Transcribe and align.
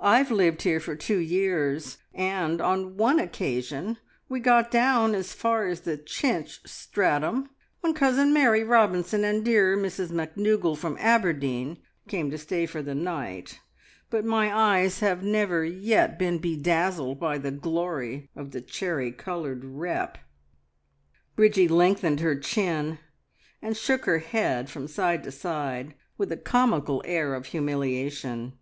I 0.00 0.18
have 0.18 0.30
lived 0.30 0.60
here 0.60 0.80
for 0.80 0.94
two 0.94 1.16
years, 1.16 1.96
and 2.12 2.60
on 2.60 2.98
one 2.98 3.18
occasion 3.18 3.96
we 4.28 4.38
got 4.38 4.70
down 4.70 5.14
as 5.14 5.32
far 5.32 5.66
as 5.66 5.80
the 5.80 5.96
chintz 5.96 6.60
stratum, 6.66 7.48
when 7.80 7.94
Cousin 7.94 8.34
Mary 8.34 8.62
Robinson 8.62 9.24
and 9.24 9.42
dear 9.42 9.74
Mrs 9.78 10.10
MacDugal 10.10 10.76
from 10.76 10.98
Aberdeen 11.00 11.78
came 12.06 12.30
to 12.30 12.36
stay 12.36 12.66
for 12.66 12.82
the 12.82 12.94
night, 12.94 13.60
but 14.10 14.26
my 14.26 14.54
eyes 14.54 15.00
have 15.00 15.22
never 15.22 15.64
yet 15.64 16.18
been 16.18 16.38
dazzled 16.60 17.18
by 17.18 17.38
the 17.38 17.50
glory 17.50 18.28
of 18.36 18.50
the 18.50 18.60
cherry 18.60 19.10
coloured 19.10 19.62
repp." 19.64 20.16
Bridgie 21.34 21.66
lengthened 21.66 22.20
her 22.20 22.36
chin, 22.36 22.98
and 23.62 23.74
shook 23.74 24.04
her 24.04 24.18
head 24.18 24.68
from 24.68 24.86
side 24.86 25.24
to 25.24 25.32
side, 25.32 25.94
with 26.18 26.30
a 26.30 26.36
comical 26.36 27.00
air 27.06 27.32
of 27.34 27.46
humiliation. 27.46 28.52